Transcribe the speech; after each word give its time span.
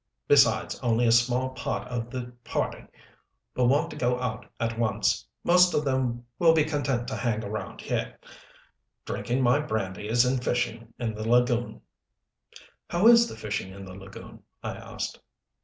Besides, 0.27 0.79
only 0.79 1.05
a 1.05 1.11
small 1.11 1.51
part 1.51 1.87
of 1.87 2.09
the 2.09 2.33
party 2.43 2.85
will 3.55 3.67
want 3.67 3.91
to 3.91 3.95
go 3.95 4.19
out 4.19 4.47
at 4.59 4.79
once. 4.79 5.27
Most 5.43 5.75
of 5.75 5.85
them 5.85 6.25
will 6.39 6.55
be 6.55 6.63
content 6.63 7.07
to 7.09 7.15
hang 7.15 7.43
around 7.43 7.81
here, 7.81 8.17
drinking 9.05 9.43
my 9.43 9.59
brandies 9.59 10.25
and 10.25 10.43
fishing 10.43 10.91
in 10.97 11.13
the 11.13 11.29
lagoon." 11.29 11.81
"How 12.89 13.05
is 13.09 13.31
fishing 13.39 13.71
in 13.73 13.85
the 13.85 13.93
lagoon?" 13.93 14.41
I 14.63 14.73
asked. 14.73 15.19